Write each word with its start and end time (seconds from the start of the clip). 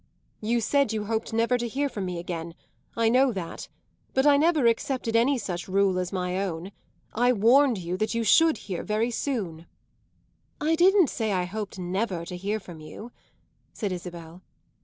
"You 0.39 0.61
said 0.61 0.91
you 0.91 1.03
hoped 1.05 1.31
never 1.31 1.59
to 1.59 1.67
hear 1.67 1.87
from 1.87 2.05
me 2.05 2.17
again; 2.17 2.55
I 2.97 3.07
know 3.07 3.31
that. 3.33 3.67
But 4.15 4.25
I 4.25 4.35
never 4.35 4.65
accepted 4.65 5.15
any 5.15 5.37
such 5.37 5.67
rule 5.67 5.99
as 5.99 6.11
my 6.11 6.41
own. 6.43 6.71
I 7.13 7.31
warned 7.31 7.77
you 7.77 7.97
that 7.97 8.15
you 8.15 8.23
should 8.23 8.57
hear 8.65 8.81
very 8.81 9.11
soon." 9.11 9.67
"I 10.59 10.73
didn't 10.73 11.11
say 11.11 11.31
I 11.33 11.43
hoped 11.43 11.77
never 11.77 12.25
to 12.25 12.35
hear 12.35 12.59
from 12.59 12.79
you," 12.79 13.11
said 13.73 13.91
Isabel. 13.91 14.41